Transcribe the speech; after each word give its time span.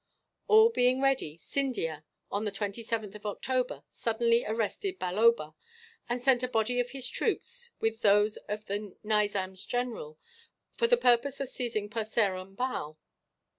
All 0.47 0.69
being 0.69 0.99
ready, 0.99 1.37
Scindia, 1.37 2.03
on 2.31 2.43
the 2.43 2.51
27th 2.51 3.13
of 3.13 3.23
October, 3.27 3.83
suddenly 3.91 4.43
arrested 4.43 4.97
Balloba; 4.97 5.53
and 6.09 6.19
sent 6.19 6.41
a 6.41 6.47
body 6.47 6.79
of 6.79 6.89
his 6.89 7.07
troops, 7.07 7.69
with 7.79 8.01
those 8.01 8.37
of 8.49 8.65
the 8.65 8.95
Nizam's 9.03 9.63
general, 9.63 10.17
for 10.73 10.87
the 10.87 10.97
purpose 10.97 11.39
of 11.39 11.49
seizing 11.49 11.87
Purseram 11.87 12.55
Bhow. 12.55 12.97